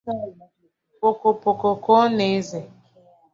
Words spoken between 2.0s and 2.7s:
ọ na-ézè